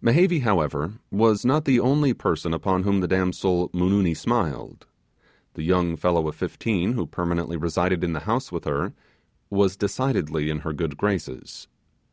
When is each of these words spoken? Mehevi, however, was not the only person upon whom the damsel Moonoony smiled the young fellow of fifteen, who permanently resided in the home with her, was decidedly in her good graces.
Mehevi, 0.00 0.42
however, 0.42 1.00
was 1.10 1.44
not 1.44 1.64
the 1.64 1.80
only 1.80 2.14
person 2.14 2.54
upon 2.54 2.84
whom 2.84 3.00
the 3.00 3.08
damsel 3.08 3.68
Moonoony 3.70 4.16
smiled 4.16 4.86
the 5.54 5.64
young 5.64 5.96
fellow 5.96 6.28
of 6.28 6.36
fifteen, 6.36 6.92
who 6.92 7.04
permanently 7.04 7.56
resided 7.56 8.04
in 8.04 8.12
the 8.12 8.20
home 8.20 8.42
with 8.52 8.62
her, 8.62 8.92
was 9.50 9.74
decidedly 9.76 10.50
in 10.50 10.60
her 10.60 10.72
good 10.72 10.96
graces. 10.96 11.66